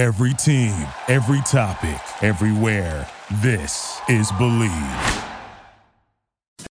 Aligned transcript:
Every 0.00 0.32
team, 0.32 0.72
every 1.08 1.42
topic, 1.42 2.00
everywhere. 2.22 3.06
This 3.42 4.00
is 4.08 4.32
Bleav. 4.32 5.24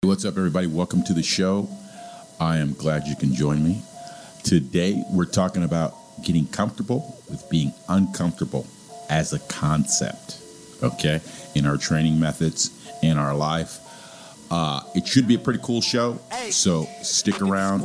What's 0.03 0.25
up, 0.25 0.37
everybody? 0.37 0.69
Welcome 0.69 1.03
to 1.03 1.13
the 1.13 1.25
show. 1.25 1.69
I 2.39 2.59
am 2.59 2.75
glad 2.75 3.09
you 3.09 3.17
can 3.17 3.35
join 3.35 3.65
me. 3.65 3.83
Today, 4.45 5.03
we're 5.11 5.25
talking 5.25 5.65
about 5.65 5.97
getting 6.23 6.47
comfortable 6.47 7.21
with 7.29 7.51
being 7.51 7.73
uncomfortable 7.89 8.65
as 9.11 9.33
a 9.33 9.41
concept, 9.49 10.39
okay, 10.85 11.21
in 11.57 11.67
our 11.67 11.79
training 11.79 12.21
methods, 12.21 12.71
in 13.03 13.19
our 13.19 13.35
life. 13.35 13.81
Uh, 14.53 14.83
it 14.95 15.05
should 15.05 15.27
be 15.27 15.35
a 15.35 15.41
pretty 15.41 15.59
cool 15.65 15.81
show, 15.81 16.17
so 16.51 16.85
stick 17.03 17.43
around. 17.43 17.83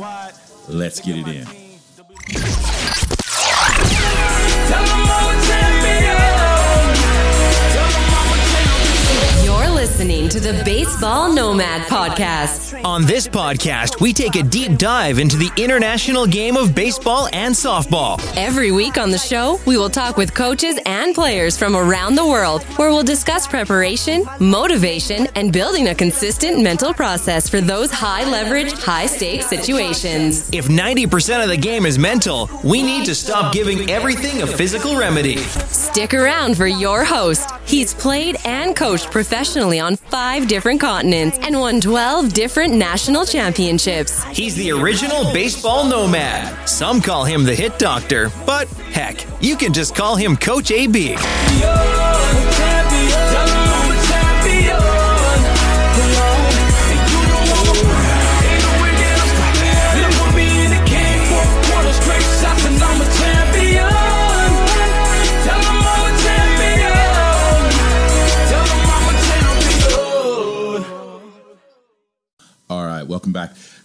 Let's 0.68 1.00
get 1.00 1.16
it 1.16 1.26
in. 1.26 2.61
Listening 10.02 10.21
to 10.32 10.40
the 10.40 10.62
Baseball 10.64 11.30
Nomad 11.30 11.82
Podcast. 11.88 12.82
On 12.86 13.04
this 13.04 13.28
podcast, 13.28 14.00
we 14.00 14.14
take 14.14 14.34
a 14.34 14.42
deep 14.42 14.78
dive 14.78 15.18
into 15.18 15.36
the 15.36 15.50
international 15.58 16.26
game 16.26 16.56
of 16.56 16.74
baseball 16.74 17.28
and 17.34 17.54
softball. 17.54 18.18
Every 18.34 18.72
week 18.72 18.96
on 18.96 19.10
the 19.10 19.18
show, 19.18 19.60
we 19.66 19.76
will 19.76 19.90
talk 19.90 20.16
with 20.16 20.32
coaches 20.32 20.78
and 20.86 21.14
players 21.14 21.58
from 21.58 21.76
around 21.76 22.14
the 22.14 22.24
world, 22.24 22.62
where 22.78 22.88
we'll 22.88 23.02
discuss 23.02 23.46
preparation, 23.46 24.24
motivation, 24.40 25.26
and 25.34 25.52
building 25.52 25.88
a 25.88 25.94
consistent 25.94 26.62
mental 26.62 26.94
process 26.94 27.46
for 27.46 27.60
those 27.60 27.90
high 27.90 28.24
leverage, 28.24 28.72
high 28.72 29.04
stakes 29.04 29.44
situations. 29.44 30.48
If 30.50 30.68
90% 30.68 31.42
of 31.42 31.50
the 31.50 31.58
game 31.58 31.84
is 31.84 31.98
mental, 31.98 32.48
we 32.64 32.82
need 32.82 33.04
to 33.04 33.14
stop 33.14 33.52
giving 33.52 33.90
everything 33.90 34.40
a 34.40 34.46
physical 34.46 34.96
remedy. 34.96 35.36
Stick 35.36 36.14
around 36.14 36.56
for 36.56 36.66
your 36.66 37.04
host. 37.04 37.50
He's 37.66 37.92
played 37.92 38.38
and 38.46 38.74
coached 38.74 39.10
professionally 39.10 39.78
on 39.78 39.96
five 39.96 40.21
different 40.22 40.80
continents 40.80 41.36
and 41.42 41.58
won 41.58 41.80
12 41.80 42.32
different 42.32 42.74
national 42.74 43.24
championships. 43.24 44.22
He's 44.24 44.54
the 44.54 44.70
original 44.70 45.24
baseball 45.32 45.84
nomad. 45.84 46.68
Some 46.68 47.00
call 47.00 47.24
him 47.24 47.42
the 47.42 47.54
hit 47.54 47.76
doctor, 47.76 48.30
but 48.46 48.68
heck, 48.68 49.26
you 49.40 49.56
can 49.56 49.72
just 49.72 49.96
call 49.96 50.14
him 50.14 50.36
Coach 50.36 50.70
AB. 50.70 51.16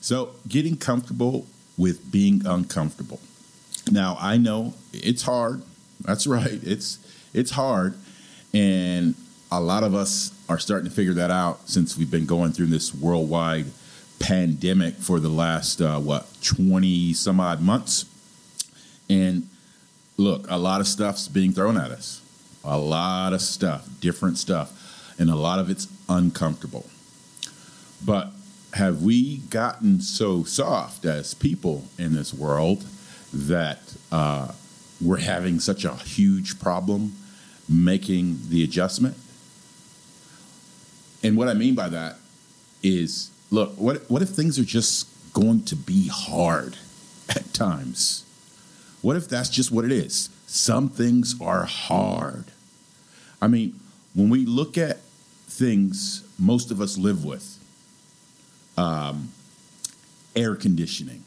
So, 0.07 0.29
getting 0.47 0.77
comfortable 0.77 1.47
with 1.77 2.09
being 2.09 2.41
uncomfortable. 2.45 3.19
Now, 3.91 4.15
I 4.21 4.37
know 4.37 4.73
it's 4.93 5.23
hard. 5.23 5.63
That's 5.99 6.25
right. 6.37 6.63
It's 6.63 6.99
it's 7.33 7.51
hard, 7.51 7.93
and 8.53 9.15
a 9.51 9.59
lot 9.59 9.83
of 9.83 9.93
us 9.93 10.31
are 10.47 10.59
starting 10.59 10.89
to 10.89 10.95
figure 10.95 11.15
that 11.15 11.29
out 11.29 11.67
since 11.67 11.97
we've 11.97 12.09
been 12.09 12.25
going 12.25 12.53
through 12.53 12.67
this 12.67 12.95
worldwide 12.95 13.65
pandemic 14.17 14.93
for 14.93 15.19
the 15.19 15.27
last 15.27 15.81
uh, 15.81 15.99
what 15.99 16.25
twenty 16.41 17.13
some 17.13 17.41
odd 17.41 17.61
months. 17.61 18.05
And 19.09 19.49
look, 20.15 20.49
a 20.49 20.57
lot 20.57 20.79
of 20.79 20.87
stuff's 20.87 21.27
being 21.27 21.51
thrown 21.51 21.75
at 21.75 21.91
us. 21.91 22.21
A 22.63 22.77
lot 22.77 23.33
of 23.33 23.41
stuff, 23.41 23.89
different 23.99 24.37
stuff, 24.37 24.71
and 25.19 25.29
a 25.29 25.35
lot 25.35 25.59
of 25.59 25.69
it's 25.69 25.89
uncomfortable. 26.07 26.85
But 28.05 28.31
have 28.77 29.01
we 29.01 29.37
gotten 29.37 29.99
so 29.99 30.43
soft 30.43 31.03
as 31.03 31.33
people 31.33 31.85
in 31.97 32.13
this 32.13 32.31
world 32.31 32.85
that 33.33 33.79
uh, 34.11 34.51
we're 35.01 35.17
having 35.17 35.59
such 35.59 35.83
a 35.83 35.95
huge 35.95 36.59
problem 36.59 37.15
making 37.67 38.37
the 38.49 38.63
adjustment? 38.63 39.17
And 41.23 41.35
what 41.35 41.47
I 41.47 41.55
mean 41.55 41.73
by 41.73 41.89
that 41.89 42.17
is 42.83 43.31
look, 43.49 43.71
what, 43.77 44.07
what 44.11 44.21
if 44.21 44.29
things 44.29 44.59
are 44.59 44.63
just 44.63 45.07
going 45.33 45.63
to 45.65 45.75
be 45.75 46.07
hard 46.07 46.77
at 47.29 47.51
times? 47.55 48.25
What 49.01 49.15
if 49.15 49.27
that's 49.27 49.49
just 49.49 49.71
what 49.71 49.85
it 49.85 49.91
is? 49.91 50.29
Some 50.45 50.87
things 50.87 51.33
are 51.41 51.65
hard. 51.65 52.45
I 53.41 53.47
mean, 53.47 53.79
when 54.13 54.29
we 54.29 54.45
look 54.45 54.77
at 54.77 54.99
things 55.47 56.23
most 56.37 56.69
of 56.69 56.79
us 56.79 56.95
live 56.99 57.25
with, 57.25 57.56
um, 58.77 59.31
air 60.35 60.55
conditioning. 60.55 61.23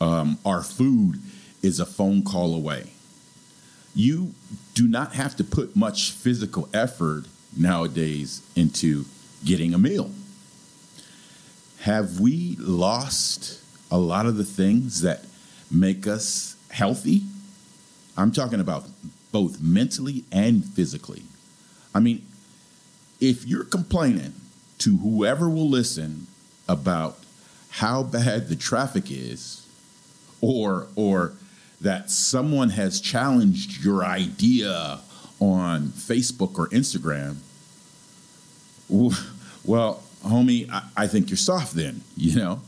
Um, 0.00 0.38
our 0.44 0.62
food 0.62 1.20
is 1.62 1.80
a 1.80 1.86
phone 1.86 2.22
call 2.22 2.54
away. 2.54 2.92
You 3.94 4.34
do 4.74 4.86
not 4.86 5.14
have 5.14 5.36
to 5.36 5.44
put 5.44 5.74
much 5.74 6.12
physical 6.12 6.68
effort 6.72 7.24
nowadays 7.56 8.42
into 8.54 9.06
getting 9.44 9.74
a 9.74 9.78
meal. 9.78 10.12
Have 11.80 12.20
we 12.20 12.56
lost 12.60 13.60
a 13.90 13.98
lot 13.98 14.26
of 14.26 14.36
the 14.36 14.44
things 14.44 15.00
that 15.02 15.24
make 15.70 16.06
us 16.06 16.56
healthy? 16.70 17.22
I'm 18.16 18.30
talking 18.30 18.60
about 18.60 18.84
both 19.32 19.60
mentally 19.60 20.24
and 20.30 20.64
physically. 20.64 21.22
I 21.94 22.00
mean, 22.00 22.24
if 23.20 23.46
you're 23.46 23.64
complaining 23.64 24.34
to 24.78 24.96
whoever 24.98 25.48
will 25.48 25.68
listen 25.68 26.26
about 26.68 27.18
how 27.70 28.02
bad 28.02 28.48
the 28.48 28.56
traffic 28.56 29.10
is 29.10 29.66
or 30.40 30.88
or 30.96 31.34
that 31.80 32.10
someone 32.10 32.70
has 32.70 33.00
challenged 33.00 33.84
your 33.84 34.04
idea 34.04 35.00
on 35.40 35.88
Facebook 35.88 36.58
or 36.58 36.68
Instagram 36.68 37.36
well 39.64 40.02
homie 40.24 40.68
I, 40.70 40.82
I 40.96 41.06
think 41.06 41.30
you're 41.30 41.36
soft 41.36 41.74
then 41.74 42.02
you 42.16 42.36
know? 42.36 42.60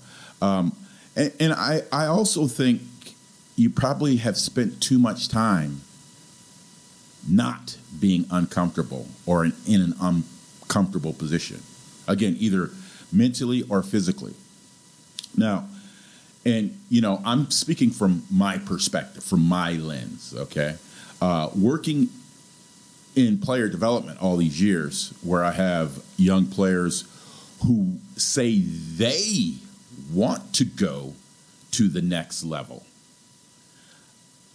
Um, 0.42 0.76
and, 1.16 1.32
and 1.40 1.52
I, 1.52 1.82
I 1.92 2.06
also 2.06 2.46
think 2.46 2.82
you 3.56 3.68
probably 3.68 4.16
have 4.16 4.38
spent 4.38 4.80
too 4.80 4.98
much 4.98 5.28
time 5.28 5.82
not 7.28 7.76
being 7.98 8.24
uncomfortable 8.30 9.06
or 9.26 9.44
in, 9.44 9.52
in 9.66 9.82
an 9.82 9.94
uncomfortable 10.00 11.12
position 11.12 11.62
again 12.10 12.36
either 12.38 12.70
mentally 13.12 13.62
or 13.68 13.82
physically. 13.82 14.34
Now 15.36 15.68
and 16.44 16.78
you 16.88 17.00
know 17.00 17.20
i'm 17.24 17.50
speaking 17.50 17.90
from 17.90 18.22
my 18.30 18.58
perspective 18.58 19.22
from 19.22 19.40
my 19.40 19.72
lens 19.72 20.34
okay? 20.36 20.76
Uh, 21.20 21.50
working 21.54 22.08
in 23.14 23.38
player 23.38 23.68
development 23.68 24.20
all 24.22 24.36
these 24.36 24.60
years 24.60 25.12
where 25.22 25.44
i 25.44 25.50
have 25.50 26.02
young 26.16 26.46
players 26.46 27.04
who 27.66 27.98
say 28.16 28.60
they 28.60 29.54
want 30.12 30.54
to 30.54 30.64
go 30.64 31.12
to 31.70 31.88
the 31.88 32.02
next 32.02 32.42
level. 32.42 32.84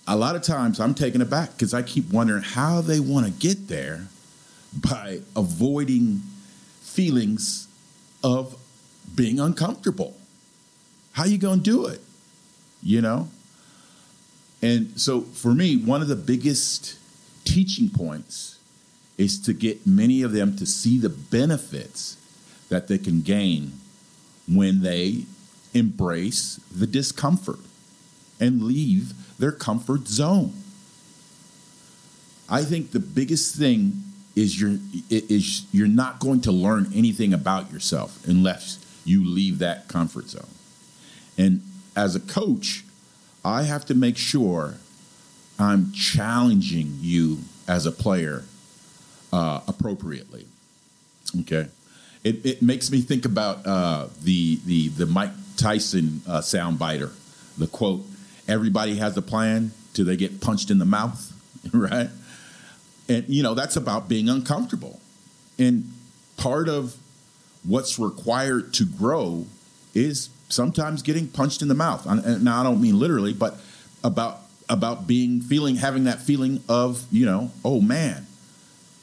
A 0.08 0.16
lot 0.16 0.36
of 0.36 0.42
times 0.42 0.80
i'm 0.80 0.96
taken 0.96 1.22
aback 1.22 1.52
because 1.52 1.74
i 1.74 1.82
keep 1.82 2.12
wondering 2.12 2.44
how 2.44 2.82
they 2.82 3.00
want 3.00 3.26
to 3.26 3.32
get 3.32 3.68
there 3.68 4.08
by 4.74 5.20
avoiding 5.36 6.22
feelings 6.96 7.68
of 8.24 8.58
being 9.14 9.40
uncomfortable. 9.40 10.16
How 11.14 11.26
you 11.26 11.38
going 11.38 11.60
to 11.60 11.64
do 11.64 11.86
it? 11.88 12.02
You 12.82 13.02
know? 13.02 13.30
And 14.62 15.00
so 15.00 15.22
for 15.22 15.54
me, 15.54 15.78
one 15.78 16.02
of 16.02 16.08
the 16.08 16.16
biggest 16.16 16.98
teaching 17.44 17.90
points 17.90 18.58
is 19.18 19.40
to 19.42 19.54
get 19.54 19.86
many 19.86 20.22
of 20.22 20.32
them 20.32 20.58
to 20.58 20.66
see 20.66 20.98
the 20.98 21.10
benefits 21.10 22.18
that 22.70 22.88
they 22.88 22.98
can 22.98 23.22
gain 23.22 23.74
when 24.48 24.82
they 24.82 25.26
embrace 25.74 26.60
the 26.74 26.88
discomfort 26.88 27.60
and 28.40 28.64
leave 28.64 29.14
their 29.38 29.52
comfort 29.52 30.08
zone. 30.08 30.54
I 32.50 32.64
think 32.64 32.92
the 32.92 33.00
biggest 33.00 33.56
thing 33.56 34.04
is 34.36 34.60
you're 34.60 34.78
is 35.10 35.66
you're 35.72 35.88
not 35.88 36.20
going 36.20 36.42
to 36.42 36.52
learn 36.52 36.92
anything 36.94 37.34
about 37.34 37.72
yourself 37.72 38.26
unless 38.28 38.80
you 39.06 39.26
leave 39.26 39.60
that 39.60 39.88
comfort 39.88 40.30
zone. 40.30 40.48
And 41.38 41.62
as 41.96 42.16
a 42.16 42.20
coach, 42.20 42.84
I 43.44 43.64
have 43.64 43.86
to 43.86 43.94
make 43.94 44.18
sure 44.18 44.76
I'm 45.58 45.92
challenging 45.94 46.98
you 47.00 47.40
as 47.68 47.86
a 47.86 47.92
player 47.92 48.44
uh, 49.32 49.62
appropriately. 49.68 50.48
Okay, 51.42 51.68
it, 52.24 52.46
it 52.46 52.62
makes 52.62 52.92
me 52.92 53.02
think 53.02 53.26
about 53.26 53.66
uh, 53.66 54.08
the 54.22 54.60
the 54.66 54.90
the 54.90 55.06
Mike 55.06 55.32
Tyson 55.56 56.22
uh, 56.28 56.40
soundbiter, 56.40 57.12
the 57.58 57.68
quote: 57.68 58.06
"Everybody 58.48 58.98
has 58.98 59.16
a 59.16 59.22
plan 59.22 59.72
till 59.94 60.06
they 60.06 60.18
get 60.18 60.42
punched 60.42 60.70
in 60.72 60.80
the 60.80 60.86
mouth." 60.86 61.32
right? 61.74 62.10
And, 63.08 63.26
you 63.28 63.44
know, 63.44 63.54
that's 63.54 63.76
about 63.76 64.10
being 64.10 64.30
uncomfortable. 64.30 65.00
And 65.60 65.92
part 66.38 66.68
of 66.68 66.96
what's 67.64 68.00
required 68.00 68.74
to 68.76 68.86
grow 68.86 69.46
is 69.94 70.30
sometimes 70.50 71.02
getting 71.02 71.28
punched 71.28 71.62
in 71.62 71.68
the 71.68 71.76
mouth. 71.76 72.06
Now 72.42 72.60
I 72.60 72.64
don't 72.64 72.82
mean 72.82 73.00
literally, 73.00 73.34
but 73.34 73.58
about 74.04 74.42
about 74.68 75.06
being 75.06 75.42
feeling 75.42 75.76
having 75.76 76.06
that 76.06 76.20
feeling 76.20 76.62
of, 76.68 77.06
you 77.12 77.26
know, 77.26 77.52
oh 77.64 77.82
man, 77.82 78.26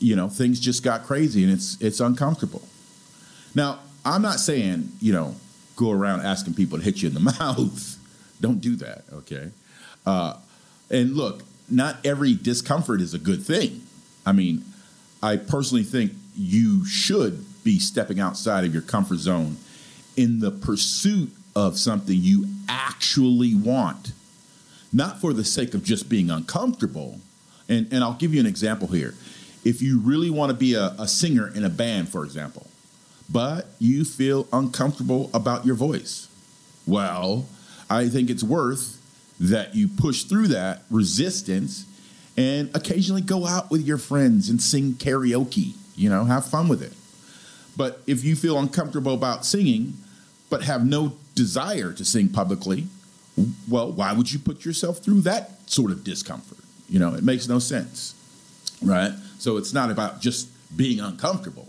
you 0.00 0.16
know, 0.16 0.28
things 0.28 0.58
just 0.58 0.82
got 0.82 1.04
crazy 1.04 1.44
and 1.44 1.52
it's 1.52 1.81
it's 1.81 2.00
uncomfortable. 2.00 2.62
Now, 3.54 3.81
I'm 4.04 4.22
not 4.22 4.40
saying, 4.40 4.90
you 5.00 5.12
know, 5.12 5.37
go 5.76 5.90
around 5.90 6.22
asking 6.22 6.54
people 6.54 6.78
to 6.78 6.84
hit 6.84 7.02
you 7.02 7.08
in 7.08 7.14
the 7.14 7.20
mouth. 7.38 7.99
Don't 8.40 8.60
do 8.60 8.76
that, 8.76 9.04
okay? 9.12 9.50
Uh, 10.04 10.37
and 10.90 11.14
look, 11.14 11.43
not 11.70 12.04
every 12.04 12.34
discomfort 12.34 13.00
is 13.00 13.14
a 13.14 13.19
good 13.19 13.43
thing. 13.43 13.82
I 14.24 14.32
mean, 14.32 14.64
I 15.22 15.36
personally 15.36 15.84
think 15.84 16.12
you 16.36 16.84
should 16.84 17.44
be 17.64 17.78
stepping 17.78 18.20
outside 18.20 18.64
of 18.64 18.72
your 18.72 18.82
comfort 18.82 19.19
zone 19.19 19.56
in 20.16 20.40
the 20.40 20.50
pursuit 20.50 21.30
of 21.54 21.78
something 21.78 22.16
you 22.19 22.46
actually 22.69 23.54
want, 23.54 24.12
not 24.92 25.20
for 25.20 25.32
the 25.32 25.44
sake 25.44 25.74
of 25.74 25.84
just 25.84 26.08
being 26.08 26.30
uncomfortable. 26.30 27.20
And, 27.69 27.92
and 27.92 28.02
I'll 28.02 28.14
give 28.14 28.34
you 28.34 28.40
an 28.40 28.46
example 28.46 28.88
here. 28.88 29.14
If 29.64 29.80
you 29.80 30.00
really 30.00 30.30
want 30.30 30.50
to 30.50 30.56
be 30.56 30.75
a, 30.75 30.94
a 30.98 31.06
singer 31.06 31.52
in 31.54 31.64
a 31.64 31.70
band, 31.70 32.08
for 32.08 32.25
example, 32.25 32.66
but 33.30 33.68
you 33.78 34.04
feel 34.04 34.48
uncomfortable 34.52 35.30
about 35.32 35.64
your 35.64 35.76
voice, 35.76 36.28
well, 36.86 37.46
I 37.88 38.08
think 38.08 38.28
it's 38.28 38.42
worth 38.42 38.98
that 39.38 39.75
you 39.75 39.88
push 39.88 40.25
through 40.25 40.48
that 40.48 40.82
resistance 40.90 41.86
and 42.37 42.75
occasionally 42.75 43.23
go 43.23 43.46
out 43.46 43.70
with 43.70 43.82
your 43.82 43.99
friends 43.99 44.49
and 44.49 44.61
sing 44.61 44.93
karaoke. 44.94 45.75
You 45.94 46.08
know, 46.08 46.25
have 46.25 46.46
fun 46.46 46.69
with 46.69 46.82
it. 46.82 46.93
But 47.76 48.00
if 48.06 48.25
you 48.25 48.37
feel 48.37 48.58
uncomfortable 48.58 49.14
about 49.14 49.44
singing, 49.44 49.94
but 50.50 50.62
have 50.64 50.87
no 50.87 51.14
desire 51.34 51.93
to 51.93 52.05
sing 52.05 52.29
publicly, 52.29 52.87
well, 53.69 53.90
why 53.90 54.12
would 54.12 54.32
you 54.32 54.38
put 54.38 54.64
yourself 54.64 54.99
through 54.99 55.23
that 55.23 55.70
sort 55.70 55.90
of 55.90 56.05
discomfort? 56.05 56.58
You 56.88 56.99
know, 56.99 57.14
it 57.14 57.25
makes 57.25 57.49
no 57.49 57.58
sense, 57.58 58.14
right? 58.82 59.12
So 59.38 59.56
it's 59.56 59.73
not 59.73 59.90
about 59.90 60.20
just 60.20 60.49
being 60.76 61.00
uncomfortable. 61.00 61.69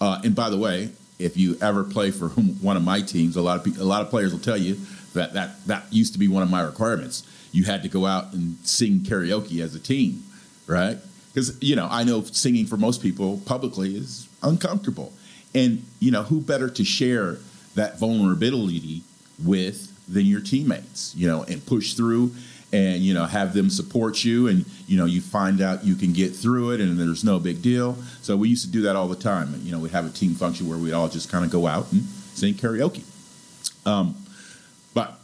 Uh, 0.00 0.20
and 0.24 0.34
by 0.34 0.50
the 0.50 0.56
way, 0.56 0.90
if 1.18 1.36
you 1.36 1.56
ever 1.60 1.84
play 1.84 2.10
for 2.10 2.28
one 2.60 2.76
of 2.76 2.82
my 2.82 3.00
teams, 3.00 3.36
a 3.36 3.42
lot 3.42 3.58
of 3.58 3.64
people, 3.64 3.82
a 3.82 3.84
lot 3.84 4.02
of 4.02 4.10
players 4.10 4.32
will 4.32 4.40
tell 4.40 4.56
you 4.56 4.78
that 5.14 5.34
that 5.34 5.66
that 5.66 5.84
used 5.90 6.14
to 6.14 6.18
be 6.18 6.28
one 6.28 6.42
of 6.42 6.50
my 6.50 6.62
requirements. 6.62 7.22
You 7.52 7.64
had 7.64 7.82
to 7.82 7.88
go 7.88 8.06
out 8.06 8.32
and 8.32 8.56
sing 8.64 9.00
karaoke 9.00 9.62
as 9.62 9.74
a 9.74 9.80
team, 9.80 10.24
right? 10.66 10.98
Because 11.32 11.56
you 11.62 11.76
know 11.76 11.88
I 11.90 12.04
know 12.04 12.22
singing 12.22 12.66
for 12.66 12.76
most 12.76 13.02
people 13.02 13.40
publicly 13.44 13.96
is 13.96 14.28
uncomfortable, 14.42 15.12
and 15.54 15.84
you 16.00 16.10
know 16.10 16.22
who 16.24 16.40
better 16.40 16.68
to 16.70 16.84
share 16.84 17.38
that 17.74 17.98
vulnerability 17.98 19.02
with 19.42 19.88
than 20.08 20.26
your 20.26 20.40
teammates, 20.40 21.14
you 21.14 21.28
know, 21.28 21.42
and 21.44 21.64
push 21.64 21.94
through 21.94 22.34
and 22.72 23.02
you 23.02 23.12
know 23.12 23.26
have 23.26 23.52
them 23.52 23.68
support 23.68 24.24
you 24.24 24.48
and 24.48 24.64
you 24.86 24.96
know 24.96 25.04
you 25.04 25.20
find 25.20 25.60
out 25.60 25.84
you 25.84 25.94
can 25.94 26.12
get 26.12 26.34
through 26.34 26.70
it 26.70 26.80
and 26.80 26.98
there's 26.98 27.24
no 27.24 27.38
big 27.38 27.62
deal. 27.62 27.96
So 28.22 28.36
we 28.36 28.48
used 28.48 28.64
to 28.64 28.70
do 28.70 28.82
that 28.82 28.96
all 28.96 29.08
the 29.08 29.16
time. 29.16 29.60
You 29.62 29.72
know 29.72 29.78
we'd 29.78 29.92
have 29.92 30.06
a 30.06 30.10
team 30.10 30.34
function 30.34 30.68
where 30.68 30.78
we'd 30.78 30.92
all 30.92 31.08
just 31.08 31.30
kind 31.30 31.44
of 31.44 31.50
go 31.50 31.66
out 31.66 31.92
and 31.92 32.02
sing 32.34 32.54
karaoke. 32.54 33.04
Um, 33.86 34.16
but 34.94 35.18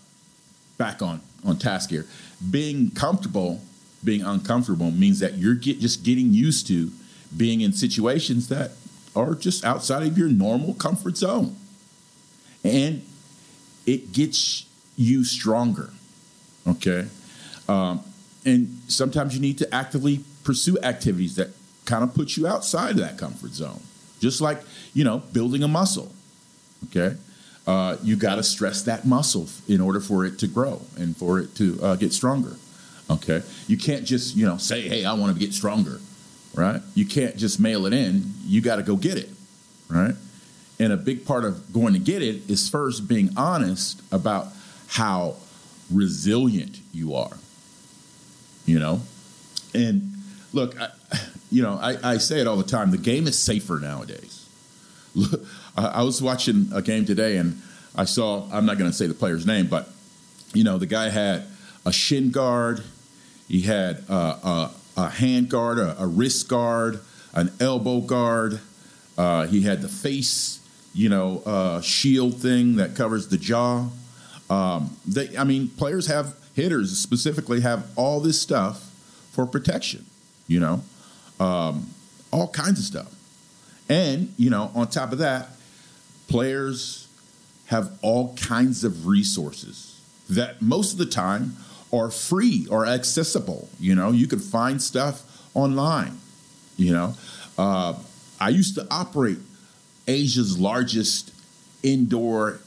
back 0.76 1.00
on 1.02 1.20
on 1.48 1.56
task 1.56 1.90
here 1.90 2.06
being 2.50 2.90
comfortable 2.90 3.60
being 4.04 4.22
uncomfortable 4.22 4.90
means 4.92 5.18
that 5.18 5.34
you're 5.34 5.54
get, 5.54 5.80
just 5.80 6.04
getting 6.04 6.32
used 6.32 6.66
to 6.66 6.90
being 7.36 7.60
in 7.60 7.72
situations 7.72 8.48
that 8.48 8.72
are 9.16 9.34
just 9.34 9.64
outside 9.64 10.06
of 10.06 10.16
your 10.16 10.28
normal 10.28 10.74
comfort 10.74 11.16
zone 11.16 11.56
and 12.62 13.02
it 13.86 14.12
gets 14.12 14.66
you 14.96 15.24
stronger 15.24 15.90
okay 16.66 17.06
um, 17.68 18.02
and 18.44 18.80
sometimes 18.88 19.34
you 19.34 19.40
need 19.40 19.58
to 19.58 19.74
actively 19.74 20.20
pursue 20.42 20.78
activities 20.82 21.36
that 21.36 21.50
kind 21.84 22.02
of 22.02 22.14
put 22.14 22.36
you 22.36 22.46
outside 22.46 22.92
of 22.92 22.96
that 22.98 23.18
comfort 23.18 23.52
zone. 23.52 23.80
Just 24.20 24.40
like, 24.40 24.60
you 24.94 25.04
know, 25.04 25.18
building 25.32 25.62
a 25.62 25.68
muscle. 25.68 26.12
Okay. 26.86 27.16
Uh, 27.68 27.98
you 28.02 28.16
got 28.16 28.36
to 28.36 28.42
stress 28.42 28.82
that 28.82 29.06
muscle 29.06 29.46
in 29.68 29.80
order 29.80 30.00
for 30.00 30.24
it 30.24 30.38
to 30.38 30.46
grow 30.46 30.80
and 30.96 31.16
for 31.16 31.38
it 31.38 31.54
to 31.54 31.78
uh, 31.82 31.96
get 31.96 32.12
stronger. 32.12 32.56
Okay. 33.10 33.42
You 33.66 33.76
can't 33.76 34.04
just, 34.04 34.36
you 34.36 34.46
know, 34.46 34.56
say, 34.56 34.88
hey, 34.88 35.04
I 35.04 35.12
want 35.12 35.34
to 35.34 35.38
get 35.38 35.52
stronger. 35.52 36.00
Right. 36.54 36.80
You 36.94 37.06
can't 37.06 37.36
just 37.36 37.60
mail 37.60 37.86
it 37.86 37.92
in. 37.92 38.32
You 38.44 38.60
got 38.60 38.76
to 38.76 38.82
go 38.82 38.96
get 38.96 39.18
it. 39.18 39.30
Right. 39.88 40.14
And 40.80 40.92
a 40.92 40.96
big 40.96 41.26
part 41.26 41.44
of 41.44 41.72
going 41.72 41.92
to 41.92 41.98
get 41.98 42.22
it 42.22 42.48
is 42.50 42.68
first 42.68 43.06
being 43.06 43.30
honest 43.36 44.02
about 44.10 44.48
how 44.88 45.36
resilient 45.90 46.80
you 46.92 47.14
are 47.14 47.36
you 48.68 48.78
know? 48.78 49.00
And 49.74 50.12
look, 50.52 50.78
I, 50.80 50.90
you 51.50 51.62
know, 51.62 51.78
I, 51.80 52.12
I 52.12 52.18
say 52.18 52.40
it 52.40 52.46
all 52.46 52.56
the 52.56 52.62
time 52.62 52.90
the 52.90 52.98
game 52.98 53.26
is 53.26 53.38
safer 53.38 53.80
nowadays. 53.80 54.37
I 55.76 56.02
was 56.02 56.20
watching 56.22 56.70
a 56.74 56.82
game 56.82 57.04
today 57.04 57.36
and 57.36 57.60
I 57.94 58.04
saw, 58.04 58.48
I'm 58.52 58.66
not 58.66 58.78
going 58.78 58.90
to 58.90 58.96
say 58.96 59.06
the 59.06 59.14
player's 59.14 59.46
name, 59.46 59.66
but, 59.66 59.88
you 60.54 60.64
know, 60.64 60.78
the 60.78 60.86
guy 60.86 61.08
had 61.08 61.44
a 61.84 61.92
shin 61.92 62.30
guard, 62.30 62.82
he 63.48 63.62
had 63.62 64.04
a, 64.08 64.12
a, 64.12 64.74
a 64.96 65.08
hand 65.08 65.48
guard, 65.48 65.78
a, 65.78 66.00
a, 66.00 66.06
wrist 66.06 66.48
guard, 66.48 67.00
an 67.34 67.50
elbow 67.60 68.00
guard, 68.00 68.60
uh, 69.16 69.46
he 69.46 69.62
had 69.62 69.82
the 69.82 69.88
face, 69.88 70.60
you 70.94 71.08
know, 71.08 71.42
uh, 71.44 71.80
shield 71.80 72.36
thing 72.40 72.76
that 72.76 72.94
covers 72.94 73.28
the 73.28 73.36
jaw. 73.36 73.88
Um, 74.48 74.96
they, 75.06 75.36
I 75.36 75.44
mean, 75.44 75.68
players 75.68 76.06
have 76.06 76.36
hitters 76.54 76.96
specifically 76.98 77.60
have 77.60 77.86
all 77.96 78.20
this 78.20 78.40
stuff 78.40 78.90
for 79.32 79.46
protection, 79.46 80.06
you 80.46 80.60
know, 80.60 80.82
um, 81.40 81.90
all 82.32 82.48
kinds 82.48 82.78
of 82.78 82.84
stuff. 82.84 83.17
And, 83.88 84.32
you 84.36 84.50
know, 84.50 84.70
on 84.74 84.88
top 84.88 85.12
of 85.12 85.18
that, 85.18 85.48
players 86.28 87.08
have 87.66 87.90
all 88.02 88.34
kinds 88.36 88.84
of 88.84 89.06
resources 89.06 90.00
that 90.28 90.60
most 90.60 90.92
of 90.92 90.98
the 90.98 91.06
time 91.06 91.56
are 91.92 92.10
free 92.10 92.66
or 92.70 92.86
accessible. 92.86 93.68
You 93.80 93.94
know, 93.94 94.10
you 94.10 94.26
can 94.26 94.38
find 94.38 94.80
stuff 94.80 95.22
online. 95.54 96.18
You 96.76 96.92
know, 96.92 97.14
uh, 97.56 97.94
I 98.40 98.50
used 98.50 98.74
to 98.76 98.86
operate 98.90 99.38
Asia's 100.06 100.58
largest 100.58 101.32
indoor 101.82 102.60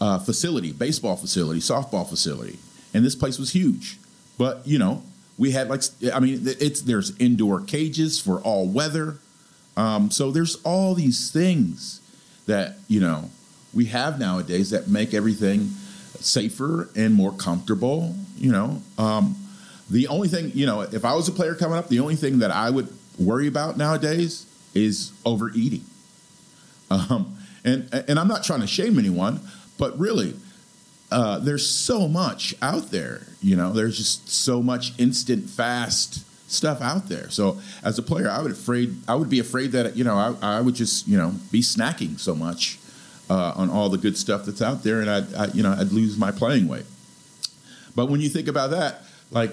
uh, 0.00 0.18
facility, 0.18 0.72
baseball 0.72 1.16
facility, 1.16 1.60
softball 1.60 2.08
facility 2.08 2.58
and 2.96 3.04
this 3.04 3.14
place 3.14 3.38
was 3.38 3.52
huge. 3.52 3.98
But 4.38 4.66
you 4.66 4.78
know, 4.78 5.02
we 5.36 5.50
had 5.50 5.68
like 5.68 5.82
I 6.12 6.18
mean, 6.18 6.40
it's 6.44 6.80
there's 6.80 7.16
indoor 7.18 7.60
cages 7.60 8.18
for 8.18 8.40
all 8.40 8.66
weather. 8.66 9.18
Um, 9.76 10.10
so 10.10 10.30
there's 10.30 10.56
all 10.62 10.94
these 10.94 11.30
things 11.30 12.00
that 12.46 12.76
you 12.88 13.00
know 13.00 13.30
we 13.74 13.86
have 13.86 14.18
nowadays 14.18 14.70
that 14.70 14.88
make 14.88 15.12
everything 15.12 15.70
safer 16.20 16.88
and 16.96 17.14
more 17.14 17.32
comfortable. 17.32 18.14
You 18.36 18.52
know, 18.52 18.82
um, 18.98 19.36
the 19.90 20.08
only 20.08 20.28
thing 20.28 20.50
you 20.54 20.66
know, 20.66 20.80
if 20.80 21.04
I 21.04 21.14
was 21.14 21.28
a 21.28 21.32
player 21.32 21.54
coming 21.54 21.76
up, 21.76 21.88
the 21.88 22.00
only 22.00 22.16
thing 22.16 22.38
that 22.38 22.50
I 22.50 22.70
would 22.70 22.88
worry 23.18 23.46
about 23.46 23.76
nowadays 23.76 24.46
is 24.74 25.12
overeating. 25.24 25.84
Um, 26.90 27.36
and 27.64 27.88
and 27.92 28.18
I'm 28.18 28.28
not 28.28 28.44
trying 28.44 28.60
to 28.60 28.66
shame 28.66 28.98
anyone, 28.98 29.40
but 29.76 29.98
really, 29.98 30.34
uh, 31.10 31.38
there's 31.38 31.68
so 31.68 32.08
much 32.08 32.54
out 32.62 32.90
there. 32.90 33.26
You 33.42 33.56
know, 33.56 33.72
there's 33.72 33.96
just 33.96 34.28
so 34.28 34.62
much 34.62 34.98
instant, 34.98 35.50
fast 35.50 36.24
stuff 36.46 36.80
out 36.80 37.08
there. 37.08 37.30
So 37.30 37.60
as 37.82 37.98
a 37.98 38.02
player, 38.02 38.28
I 38.28 38.40
would 38.40 38.52
afraid 38.52 38.96
I 39.08 39.14
would 39.14 39.30
be 39.30 39.38
afraid 39.38 39.72
that 39.72 39.96
you 39.96 40.04
know 40.04 40.14
I, 40.14 40.58
I 40.58 40.60
would 40.60 40.74
just 40.74 41.06
you 41.08 41.16
know 41.16 41.34
be 41.50 41.60
snacking 41.60 42.18
so 42.18 42.34
much 42.34 42.78
uh, 43.28 43.52
on 43.56 43.70
all 43.70 43.88
the 43.88 43.98
good 43.98 44.16
stuff 44.16 44.44
that's 44.44 44.62
out 44.62 44.82
there, 44.82 45.00
and 45.00 45.10
I'd 45.10 45.34
I, 45.34 45.46
you 45.48 45.62
know 45.62 45.72
I'd 45.72 45.92
lose 45.92 46.16
my 46.16 46.30
playing 46.30 46.68
weight. 46.68 46.86
But 47.94 48.06
when 48.06 48.20
you 48.20 48.28
think 48.28 48.48
about 48.48 48.70
that, 48.70 49.02
like 49.30 49.52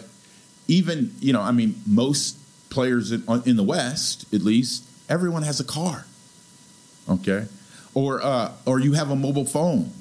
even 0.68 1.14
you 1.20 1.34
know, 1.34 1.42
I 1.42 1.52
mean, 1.52 1.82
most 1.86 2.38
players 2.70 3.12
in, 3.12 3.24
in 3.46 3.56
the 3.56 3.64
West, 3.64 4.32
at 4.34 4.42
least, 4.42 4.86
everyone 5.10 5.44
has 5.44 5.60
a 5.60 5.66
car. 5.66 6.06
Okay, 7.10 7.46
or 7.94 8.22
uh, 8.22 8.52
or 8.66 8.80
you 8.80 8.94
have 8.94 9.12
a 9.12 9.16
mobile 9.16 9.46
phone 9.46 9.92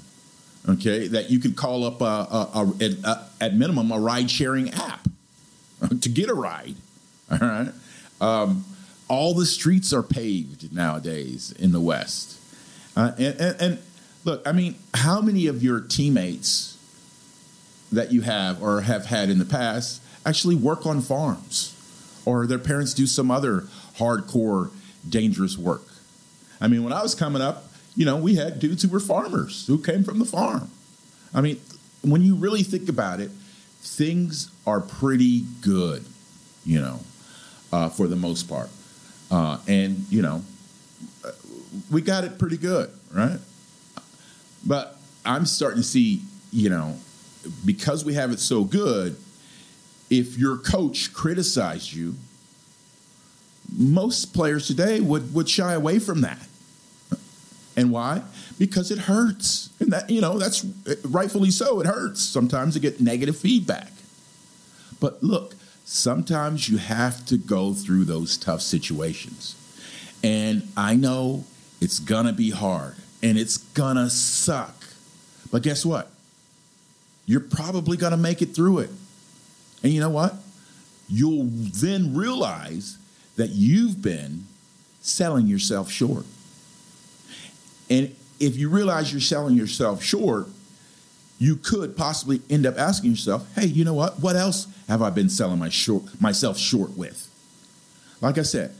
okay, 0.68 1.08
that 1.08 1.30
you 1.30 1.38
could 1.38 1.56
call 1.56 1.84
up 1.84 2.00
a, 2.00 2.04
a, 2.04 2.72
a, 3.04 3.28
at 3.40 3.54
minimum 3.54 3.90
a 3.90 3.98
ride 3.98 4.30
sharing 4.30 4.70
app 4.70 5.08
to 6.00 6.08
get 6.08 6.28
a 6.28 6.34
ride. 6.34 6.76
All 7.30 7.38
right. 7.38 7.72
Um, 8.20 8.64
all 9.08 9.34
the 9.34 9.46
streets 9.46 9.92
are 9.92 10.02
paved 10.02 10.72
nowadays 10.72 11.52
in 11.58 11.72
the 11.72 11.80
West. 11.80 12.38
Uh, 12.96 13.12
and, 13.18 13.40
and, 13.40 13.60
and 13.60 13.78
look, 14.24 14.46
I 14.46 14.52
mean, 14.52 14.76
how 14.94 15.20
many 15.20 15.46
of 15.46 15.62
your 15.62 15.80
teammates 15.80 16.78
that 17.92 18.10
you 18.10 18.22
have 18.22 18.62
or 18.62 18.80
have 18.82 19.06
had 19.06 19.28
in 19.28 19.38
the 19.38 19.44
past 19.44 20.02
actually 20.24 20.54
work 20.54 20.86
on 20.86 21.00
farms 21.00 21.76
or 22.24 22.46
their 22.46 22.58
parents 22.58 22.94
do 22.94 23.06
some 23.06 23.30
other 23.30 23.62
hardcore, 23.96 24.70
dangerous 25.08 25.58
work. 25.58 25.82
I 26.60 26.68
mean, 26.68 26.84
when 26.84 26.92
I 26.92 27.02
was 27.02 27.14
coming 27.14 27.42
up, 27.42 27.64
you 27.94 28.06
know, 28.06 28.16
we 28.16 28.36
had 28.36 28.58
dudes 28.58 28.82
who 28.82 28.88
were 28.88 29.00
farmers 29.00 29.66
who 29.66 29.78
came 29.78 30.04
from 30.04 30.18
the 30.18 30.24
farm. 30.24 30.70
I 31.34 31.40
mean, 31.40 31.60
when 32.02 32.22
you 32.22 32.34
really 32.34 32.62
think 32.62 32.88
about 32.88 33.20
it, 33.20 33.30
things 33.82 34.50
are 34.66 34.80
pretty 34.80 35.44
good, 35.60 36.04
you 36.64 36.80
know, 36.80 37.00
uh, 37.72 37.88
for 37.88 38.06
the 38.06 38.16
most 38.16 38.48
part. 38.48 38.70
Uh, 39.30 39.58
and, 39.66 40.06
you 40.08 40.22
know, 40.22 40.42
we 41.90 42.00
got 42.00 42.24
it 42.24 42.38
pretty 42.38 42.56
good, 42.56 42.90
right? 43.12 43.38
But 44.64 44.96
I'm 45.24 45.46
starting 45.46 45.82
to 45.82 45.86
see, 45.86 46.22
you 46.52 46.70
know, 46.70 46.96
because 47.64 48.04
we 48.04 48.14
have 48.14 48.30
it 48.30 48.38
so 48.38 48.64
good, 48.64 49.16
if 50.10 50.38
your 50.38 50.58
coach 50.58 51.12
criticized 51.12 51.92
you, 51.92 52.14
most 53.76 54.34
players 54.34 54.66
today 54.66 55.00
would, 55.00 55.34
would 55.34 55.48
shy 55.48 55.72
away 55.72 55.98
from 55.98 56.20
that. 56.20 56.46
And 57.76 57.90
why? 57.90 58.22
Because 58.58 58.90
it 58.90 58.98
hurts. 58.98 59.70
That, 59.92 60.10
you 60.10 60.20
know, 60.20 60.38
that's 60.38 60.64
rightfully 61.04 61.50
so. 61.50 61.80
It 61.80 61.86
hurts 61.86 62.20
sometimes 62.20 62.74
to 62.74 62.80
get 62.80 63.00
negative 63.00 63.36
feedback. 63.36 63.92
But 65.00 65.22
look, 65.22 65.54
sometimes 65.84 66.68
you 66.68 66.78
have 66.78 67.24
to 67.26 67.36
go 67.36 67.74
through 67.74 68.04
those 68.04 68.36
tough 68.36 68.62
situations. 68.62 69.56
And 70.22 70.68
I 70.76 70.94
know 70.94 71.44
it's 71.80 71.98
gonna 71.98 72.32
be 72.32 72.50
hard 72.50 72.94
and 73.22 73.38
it's 73.38 73.56
gonna 73.56 74.08
suck. 74.10 74.74
But 75.50 75.62
guess 75.62 75.84
what? 75.84 76.10
You're 77.26 77.40
probably 77.40 77.96
gonna 77.96 78.16
make 78.16 78.42
it 78.42 78.54
through 78.54 78.78
it. 78.80 78.90
And 79.82 79.92
you 79.92 80.00
know 80.00 80.10
what? 80.10 80.36
You'll 81.08 81.46
then 81.46 82.14
realize 82.14 82.98
that 83.36 83.50
you've 83.50 84.00
been 84.00 84.46
selling 85.00 85.46
yourself 85.46 85.90
short. 85.90 86.24
And 87.90 88.14
if 88.42 88.56
you 88.56 88.68
realize 88.68 89.12
you're 89.12 89.20
selling 89.20 89.56
yourself 89.56 90.02
short, 90.02 90.48
you 91.38 91.56
could 91.56 91.96
possibly 91.96 92.42
end 92.50 92.66
up 92.66 92.76
asking 92.76 93.10
yourself, 93.10 93.46
hey, 93.54 93.66
you 93.66 93.84
know 93.84 93.94
what? 93.94 94.20
What 94.20 94.36
else 94.36 94.66
have 94.88 95.00
I 95.00 95.10
been 95.10 95.28
selling 95.28 95.58
my 95.58 95.68
short, 95.68 96.20
myself 96.20 96.58
short 96.58 96.96
with? 96.96 97.28
Like 98.20 98.38
I 98.38 98.42
said, 98.42 98.74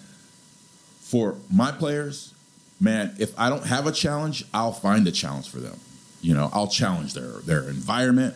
for 1.01 1.37
my 1.51 1.71
players, 1.71 2.35
man, 2.81 3.15
if 3.19 3.39
I 3.39 3.49
don't 3.49 3.67
have 3.67 3.87
a 3.87 3.93
challenge, 3.93 4.45
I'll 4.53 4.73
find 4.73 5.07
a 5.07 5.13
challenge 5.13 5.49
for 5.49 5.59
them. 5.59 5.79
You 6.21 6.35
know, 6.35 6.51
I'll 6.53 6.69
challenge 6.69 7.15
their 7.15 7.41
their 7.41 7.69
environment. 7.69 8.35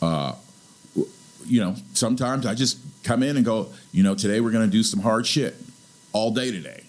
Uh, 0.00 0.34
you 1.44 1.60
know, 1.60 1.74
sometimes 1.94 2.46
I 2.46 2.54
just 2.54 2.78
come 3.04 3.22
in 3.22 3.36
and 3.36 3.44
go, 3.44 3.68
you 3.92 4.02
know, 4.02 4.14
today 4.14 4.40
we're 4.40 4.52
going 4.52 4.68
to 4.68 4.70
do 4.70 4.82
some 4.82 5.00
hard 5.00 5.26
shit 5.26 5.54
all 6.12 6.32
day 6.32 6.50
today. 6.50 6.84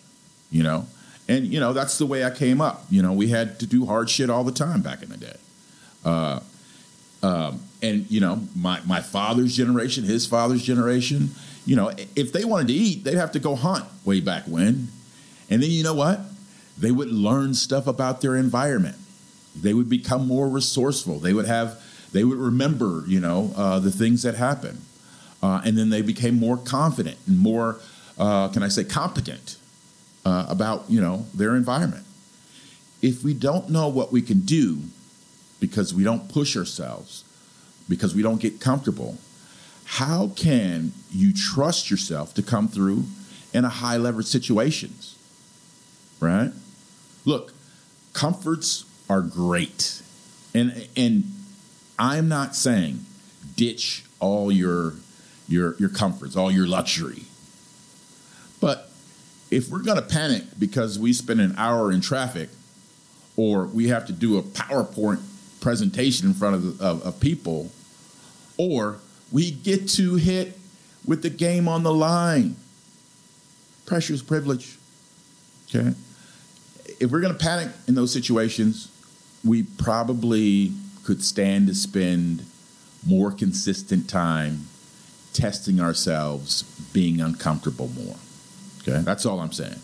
You 0.52 0.64
know, 0.64 0.86
and 1.28 1.48
you 1.48 1.60
know 1.60 1.74
that's 1.74 1.98
the 1.98 2.06
way 2.06 2.24
I 2.24 2.30
came 2.30 2.62
up. 2.62 2.86
You 2.90 3.02
know, 3.02 3.14
we 3.14 3.28
had 3.28 3.60
to 3.60 3.66
do 3.66 3.86
hard 3.86 4.10
shit 4.10 4.30
all 4.30 4.44
the 4.44 4.52
time 4.52 4.82
back 4.82 5.02
in 5.02 5.10
the 5.10 5.18
day. 5.18 5.38
Uh, 6.04 6.40
um, 7.22 7.62
and 7.82 8.10
you 8.12 8.20
know, 8.20 8.42
my 8.56 8.82
my 8.86 9.02
father's 9.02 9.56
generation, 9.56 10.04
his 10.04 10.26
father's 10.26 10.64
generation, 10.64 11.30
you 11.66 11.76
know, 11.76 11.92
if 12.16 12.34
they 12.34 12.44
wanted 12.44 12.68
to 12.68 12.74
eat, 12.74 13.04
they'd 13.04 13.16
have 13.16 13.32
to 13.34 13.40
go 13.40 13.56
hunt 13.56 13.86
way 14.06 14.20
back 14.20 14.44
when. 14.46 14.90
And 15.50 15.62
then 15.62 15.70
you 15.70 15.84
know 15.84 15.94
what? 15.94 16.20
They 16.78 16.92
would 16.92 17.10
learn 17.10 17.54
stuff 17.54 17.88
about 17.88 18.22
their 18.22 18.36
environment. 18.36 18.96
They 19.56 19.74
would 19.74 19.90
become 19.90 20.28
more 20.28 20.50
resourceful. 20.50 21.20
They 21.20 21.34
would 21.34 21.46
have, 21.46 21.80
they 22.12 22.24
would 22.24 22.40
remember, 22.40 23.04
you 23.08 23.20
know, 23.20 23.54
uh, 23.56 23.80
the 23.80 23.92
things 23.92 24.24
that 24.24 24.36
happened. 24.36 24.82
Uh, 25.44 25.62
and 25.64 25.78
then 25.78 25.90
they 25.90 26.02
became 26.02 26.40
more 26.40 26.58
confident 26.58 27.18
and 27.28 27.38
more, 27.38 27.80
uh, 28.18 28.48
can 28.48 28.64
I 28.64 28.70
say, 28.70 28.84
competent 28.84 29.58
uh, 30.26 30.46
about, 30.50 30.86
you 30.90 31.02
know, 31.02 31.26
their 31.34 31.56
environment. 31.56 32.06
If 33.02 33.24
we 33.24 33.34
don't 33.34 33.70
know 33.70 33.88
what 33.88 34.12
we 34.12 34.22
can 34.22 34.42
do 34.42 34.82
because 35.60 35.94
we 35.94 36.04
don't 36.04 36.30
push 36.30 36.56
ourselves, 36.56 37.24
because 37.90 38.16
we 38.16 38.22
don't 38.22 38.40
get 38.40 38.60
comfortable, 38.60 39.18
how 39.86 40.30
can 40.36 40.94
you 41.12 41.34
trust 41.34 41.92
yourself 41.92 42.34
to 42.36 42.44
come 42.44 42.68
through 42.68 43.04
in 43.54 43.66
a 43.66 43.70
high 43.70 43.98
leverage 43.98 44.28
situations? 44.28 45.16
Right? 46.20 46.52
Look, 47.26 47.54
comforts 48.14 48.86
are 49.10 49.22
great. 49.22 50.02
And 50.54 50.88
and 50.96 51.24
I'm 52.00 52.28
not 52.28 52.56
saying 52.56 53.06
ditch 53.56 54.06
all 54.20 54.52
your 54.52 54.94
your 55.48 55.76
your 55.78 55.90
comforts, 55.90 56.36
all 56.36 56.52
your 56.52 56.68
luxury. 56.68 57.24
But 58.62 58.90
if 59.54 59.70
we're 59.70 59.84
going 59.84 59.98
to 59.98 60.08
panic 60.08 60.44
because 60.58 60.98
we 60.98 61.14
spend 61.14 61.40
an 61.40 61.54
hour 61.58 61.92
in 61.92 62.02
traffic 62.02 62.50
or 63.36 63.66
we 63.66 63.88
have 63.90 64.06
to 64.08 64.14
do 64.14 64.38
a 64.38 64.42
PowerPoint 64.42 65.22
presentation 65.62 66.28
in 66.28 66.34
front 66.34 66.56
of, 66.56 66.82
of, 66.82 67.02
of 67.04 67.20
people 67.20 67.72
or 68.58 68.98
we 69.32 69.52
get 69.52 69.88
too 69.88 70.16
hit 70.16 70.58
with 71.06 71.22
the 71.22 71.30
game 71.30 71.68
on 71.68 71.84
the 71.84 71.94
line. 71.94 72.56
Pressure 73.86 74.14
is 74.14 74.24
privilege. 74.24 74.78
Okay? 75.70 75.94
If 77.00 77.12
we're 77.12 77.22
going 77.22 77.34
to 77.34 77.40
panic 77.40 77.70
in 77.88 77.96
those 77.96 78.12
situations, 78.12 78.90
we 79.44 79.64
probably 79.64 80.72
could 81.04 81.24
stand 81.24 81.68
to 81.68 81.76
spend 81.76 82.46
more 83.06 83.32
consistent 83.32 84.10
time 84.10 84.68
testing 85.34 85.80
ourselves, 85.80 86.64
being 86.94 87.20
uncomfortable 87.20 87.90
more. 87.90 88.16
Okay? 88.88 89.02
That's 89.02 89.26
all 89.26 89.40
I'm 89.40 89.52
saying. 89.52 89.80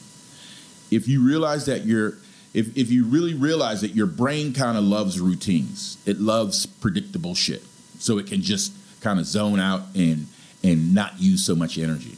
If 0.91 1.07
you 1.07 1.25
realize 1.25 1.65
that 1.65 1.85
you're 1.85 2.17
if, 2.53 2.75
if 2.75 2.89
you 2.89 3.05
really 3.05 3.35
realize 3.35 3.81
that 3.81 3.95
your 3.95 4.07
brain 4.07 4.53
kind 4.53 4.75
of 4.77 4.83
loves 4.83 5.19
routines, 5.19 5.97
it 6.07 6.19
loves 6.19 6.65
predictable 6.65 7.35
shit. 7.35 7.63
So 7.99 8.17
it 8.17 8.25
can 8.25 8.41
just 8.41 8.73
kind 9.01 9.19
of 9.19 9.25
zone 9.25 9.59
out 9.59 9.81
and 9.95 10.27
and 10.63 10.93
not 10.93 11.19
use 11.21 11.45
so 11.45 11.55
much 11.55 11.77
energy. 11.77 12.17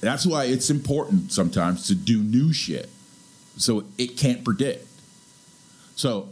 That's 0.00 0.24
why 0.24 0.44
it's 0.44 0.70
important 0.70 1.32
sometimes 1.32 1.88
to 1.88 1.94
do 1.94 2.22
new 2.22 2.52
shit 2.52 2.88
so 3.56 3.84
it 3.96 4.16
can't 4.16 4.44
predict. 4.44 4.86
So 5.96 6.28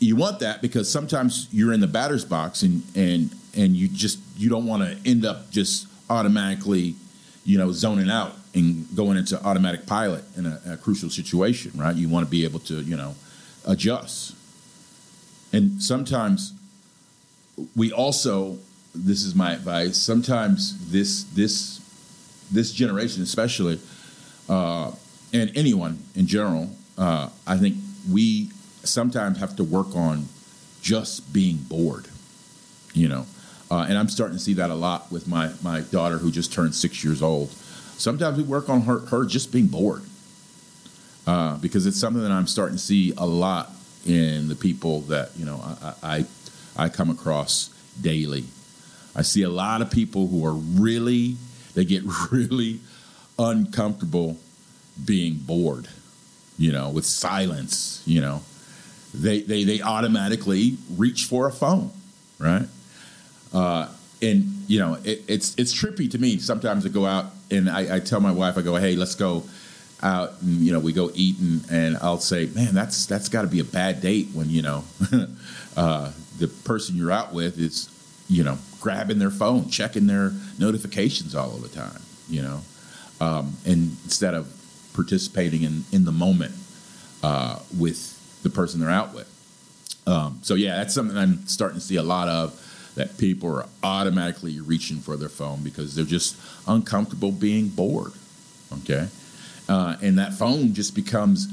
you 0.00 0.16
want 0.16 0.40
that 0.40 0.60
because 0.60 0.90
sometimes 0.90 1.48
you're 1.52 1.72
in 1.72 1.80
the 1.80 1.86
batter's 1.86 2.24
box 2.24 2.62
and 2.62 2.82
and 2.96 3.30
and 3.56 3.76
you 3.76 3.88
just 3.88 4.18
you 4.36 4.50
don't 4.50 4.66
want 4.66 4.82
to 4.82 5.08
end 5.08 5.24
up 5.24 5.50
just 5.50 5.86
automatically 6.10 6.96
you 7.44 7.58
know 7.58 7.72
zoning 7.72 8.10
out 8.10 8.32
and 8.54 8.86
going 8.96 9.16
into 9.16 9.42
automatic 9.44 9.86
pilot 9.86 10.24
in 10.36 10.46
a, 10.46 10.60
a 10.66 10.76
crucial 10.76 11.10
situation 11.10 11.72
right? 11.74 11.94
You 11.96 12.08
want 12.08 12.26
to 12.26 12.30
be 12.30 12.44
able 12.44 12.60
to 12.60 12.80
you 12.82 12.96
know 12.96 13.14
adjust. 13.66 14.34
And 15.52 15.82
sometimes 15.82 16.52
we 17.76 17.92
also 17.92 18.58
this 18.94 19.24
is 19.24 19.34
my 19.34 19.52
advice 19.52 19.96
sometimes 19.96 20.90
this 20.90 21.24
this 21.24 21.80
this 22.52 22.72
generation 22.72 23.22
especially 23.22 23.80
uh, 24.48 24.90
and 25.32 25.50
anyone 25.56 25.98
in 26.14 26.26
general 26.26 26.70
uh, 26.96 27.28
i 27.46 27.56
think 27.56 27.76
we 28.10 28.50
sometimes 28.84 29.38
have 29.38 29.56
to 29.56 29.64
work 29.64 29.96
on 29.96 30.26
just 30.80 31.32
being 31.32 31.56
bored 31.56 32.06
you 32.92 33.08
know 33.08 33.26
uh, 33.70 33.86
and 33.88 33.96
i'm 33.98 34.08
starting 34.08 34.36
to 34.36 34.42
see 34.42 34.54
that 34.54 34.70
a 34.70 34.74
lot 34.74 35.10
with 35.10 35.26
my 35.26 35.50
my 35.62 35.80
daughter 35.80 36.18
who 36.18 36.30
just 36.30 36.52
turned 36.52 36.74
six 36.74 37.04
years 37.04 37.22
old 37.22 37.50
sometimes 37.96 38.36
we 38.36 38.42
work 38.42 38.68
on 38.68 38.82
her, 38.82 39.00
her 39.00 39.24
just 39.24 39.52
being 39.52 39.66
bored 39.66 40.02
uh, 41.26 41.56
because 41.58 41.86
it's 41.86 41.98
something 41.98 42.22
that 42.22 42.32
i'm 42.32 42.46
starting 42.46 42.76
to 42.76 42.82
see 42.82 43.12
a 43.16 43.26
lot 43.26 43.70
in 44.06 44.48
the 44.48 44.54
people 44.54 45.00
that 45.02 45.30
you 45.36 45.44
know 45.46 45.62
I, 45.82 45.94
I 46.02 46.24
I 46.76 46.88
come 46.88 47.10
across 47.10 47.70
daily. 48.00 48.44
I 49.14 49.22
see 49.22 49.42
a 49.42 49.48
lot 49.48 49.80
of 49.80 49.90
people 49.90 50.26
who 50.26 50.44
are 50.44 50.52
really, 50.52 51.36
they 51.74 51.84
get 51.84 52.02
really 52.30 52.80
uncomfortable 53.38 54.38
being 55.04 55.34
bored, 55.34 55.88
you 56.58 56.72
know, 56.72 56.90
with 56.90 57.06
silence, 57.06 58.02
you 58.06 58.20
know. 58.20 58.42
They, 59.12 59.42
they, 59.42 59.62
they 59.62 59.80
automatically 59.80 60.76
reach 60.96 61.26
for 61.26 61.46
a 61.46 61.52
phone, 61.52 61.92
right? 62.38 62.66
Uh, 63.54 63.88
and, 64.20 64.44
you 64.66 64.78
know, 64.78 64.98
it, 65.04 65.22
it's, 65.28 65.54
it's 65.56 65.72
trippy 65.72 66.10
to 66.10 66.18
me 66.18 66.38
sometimes 66.38 66.82
to 66.84 66.90
go 66.90 67.06
out 67.06 67.26
and 67.50 67.70
I, 67.70 67.96
I 67.96 68.00
tell 68.00 68.20
my 68.20 68.32
wife, 68.32 68.58
I 68.58 68.62
go, 68.62 68.74
hey, 68.76 68.96
let's 68.96 69.14
go 69.14 69.44
out 70.02 70.32
and 70.42 70.58
you 70.58 70.70
know 70.70 70.80
we 70.80 70.92
go 70.92 71.10
eat 71.14 71.38
and, 71.38 71.64
and 71.70 71.96
I'll 71.98 72.18
say, 72.18 72.46
man, 72.46 72.74
that's 72.74 73.06
that's 73.06 73.28
got 73.28 73.42
to 73.42 73.48
be 73.48 73.60
a 73.60 73.64
bad 73.64 74.02
date 74.02 74.28
when 74.34 74.50
you 74.50 74.60
know 74.60 74.84
uh, 75.76 76.12
the 76.38 76.48
person 76.48 76.96
you're 76.96 77.12
out 77.12 77.32
with 77.32 77.58
is, 77.58 77.88
you 78.28 78.44
know, 78.44 78.58
grabbing 78.80 79.18
their 79.18 79.30
phone, 79.30 79.68
checking 79.68 80.06
their 80.06 80.32
notifications 80.58 81.34
all 81.34 81.54
of 81.54 81.62
the 81.62 81.68
time, 81.68 82.00
you 82.28 82.42
know, 82.42 82.60
um, 83.20 83.56
and 83.64 83.96
instead 84.04 84.34
of 84.34 84.48
participating 84.94 85.62
in, 85.62 85.84
in 85.92 86.04
the 86.04 86.12
moment 86.12 86.54
uh, 87.22 87.58
with 87.78 88.42
the 88.42 88.50
person 88.50 88.80
they're 88.80 88.90
out 88.90 89.14
with. 89.14 89.30
Um, 90.06 90.38
so 90.42 90.54
yeah, 90.54 90.76
that's 90.76 90.94
something 90.94 91.16
I'm 91.16 91.46
starting 91.46 91.78
to 91.78 91.84
see 91.84 91.96
a 91.96 92.02
lot 92.02 92.28
of. 92.28 92.60
That 92.94 93.18
people 93.18 93.48
are 93.56 93.66
automatically 93.82 94.60
reaching 94.60 94.98
for 94.98 95.16
their 95.16 95.28
phone 95.28 95.62
because 95.62 95.94
they're 95.94 96.04
just 96.04 96.36
uncomfortable 96.66 97.32
being 97.32 97.68
bored. 97.68 98.12
Okay, 98.80 99.08
uh, 99.68 99.96
and 100.02 100.18
that 100.18 100.34
phone 100.34 100.74
just 100.74 100.94
becomes 100.94 101.48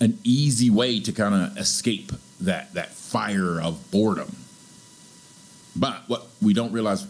an 0.00 0.18
easy 0.24 0.70
way 0.70 1.00
to 1.00 1.12
kind 1.12 1.34
of 1.34 1.56
escape 1.56 2.12
that 2.40 2.72
that 2.74 2.92
fire 2.92 3.60
of 3.60 3.90
boredom. 3.90 4.36
But 5.74 6.02
what 6.06 6.26
we 6.40 6.54
don't 6.54 6.72
realize 6.72 7.06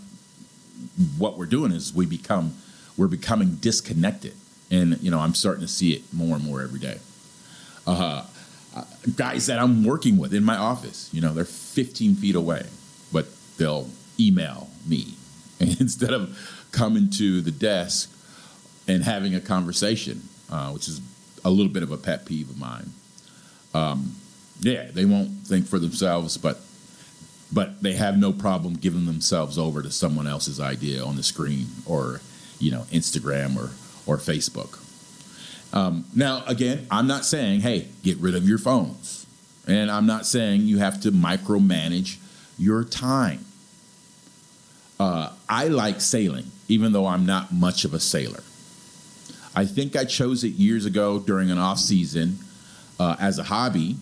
what 1.18 1.38
we're 1.38 1.46
doing 1.46 1.72
is 1.72 1.94
we 1.94 2.06
become 2.06 2.54
we're 2.96 3.08
becoming 3.08 3.56
disconnected, 3.56 4.34
and 4.70 5.00
you 5.02 5.10
know 5.10 5.20
I'm 5.20 5.34
starting 5.34 5.62
to 5.62 5.68
see 5.68 5.92
it 5.92 6.02
more 6.12 6.36
and 6.36 6.44
more 6.44 6.62
every 6.62 6.80
day. 6.80 6.98
Uh, 7.86 8.24
guys 9.14 9.46
that 9.46 9.58
I'm 9.58 9.84
working 9.84 10.18
with 10.18 10.34
in 10.34 10.44
my 10.44 10.56
office, 10.56 11.08
you 11.12 11.20
know, 11.20 11.32
they're 11.32 11.44
15 11.44 12.16
feet 12.16 12.34
away, 12.34 12.66
they'll 13.58 13.88
email 14.18 14.68
me 14.86 15.14
instead 15.60 16.12
of 16.12 16.36
coming 16.72 17.10
to 17.10 17.40
the 17.40 17.50
desk 17.50 18.12
and 18.88 19.02
having 19.04 19.34
a 19.34 19.40
conversation, 19.40 20.22
uh, 20.50 20.70
which 20.70 20.88
is 20.88 21.00
a 21.44 21.50
little 21.50 21.72
bit 21.72 21.82
of 21.82 21.90
a 21.90 21.96
pet 21.96 22.26
peeve 22.26 22.50
of 22.50 22.58
mine. 22.58 22.90
Um, 23.74 24.16
yeah, 24.60 24.88
they 24.92 25.04
won't 25.04 25.46
think 25.46 25.66
for 25.66 25.78
themselves, 25.78 26.36
but 26.36 26.60
but 27.52 27.80
they 27.80 27.92
have 27.92 28.18
no 28.18 28.32
problem 28.32 28.74
giving 28.74 29.06
themselves 29.06 29.56
over 29.56 29.80
to 29.80 29.90
someone 29.90 30.26
else's 30.26 30.58
idea 30.58 31.04
on 31.04 31.16
the 31.16 31.22
screen 31.22 31.66
or 31.86 32.20
you 32.58 32.70
know 32.70 32.82
Instagram 32.90 33.56
or 33.56 33.70
or 34.06 34.18
Facebook. 34.18 34.82
Um, 35.74 36.06
now, 36.14 36.44
again, 36.46 36.86
I'm 36.90 37.06
not 37.06 37.24
saying 37.24 37.60
hey, 37.60 37.88
get 38.02 38.18
rid 38.18 38.34
of 38.34 38.48
your 38.48 38.58
phones, 38.58 39.26
and 39.66 39.90
I'm 39.90 40.06
not 40.06 40.26
saying 40.26 40.62
you 40.62 40.78
have 40.78 41.00
to 41.02 41.12
micromanage 41.12 42.18
your 42.58 42.84
time. 42.84 43.44
Uh, 44.98 45.30
I 45.48 45.68
like 45.68 46.00
sailing, 46.00 46.50
even 46.68 46.92
though 46.92 47.06
I'm 47.06 47.26
not 47.26 47.52
much 47.52 47.84
of 47.84 47.92
a 47.92 48.00
sailor. 48.00 48.42
I 49.54 49.64
think 49.64 49.96
I 49.96 50.04
chose 50.04 50.44
it 50.44 50.52
years 50.52 50.84
ago 50.84 51.18
during 51.18 51.50
an 51.50 51.58
off 51.58 51.78
season 51.78 52.38
uh, 52.98 53.16
as 53.18 53.38
a 53.38 53.42
hobby 53.42 53.96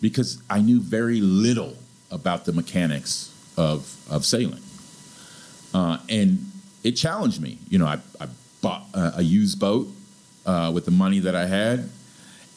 because 0.00 0.42
I 0.48 0.60
knew 0.60 0.80
very 0.80 1.20
little 1.20 1.76
about 2.10 2.44
the 2.44 2.52
mechanics 2.52 3.32
of 3.56 3.96
of 4.10 4.24
sailing, 4.24 4.62
uh, 5.74 5.98
and 6.08 6.50
it 6.82 6.92
challenged 6.92 7.40
me. 7.40 7.58
You 7.68 7.78
know, 7.78 7.86
I, 7.86 7.98
I 8.20 8.26
bought 8.62 8.86
a, 8.94 9.18
a 9.18 9.22
used 9.22 9.60
boat 9.60 9.88
uh, 10.46 10.70
with 10.74 10.84
the 10.84 10.90
money 10.90 11.20
that 11.20 11.34
I 11.34 11.46
had, 11.46 11.88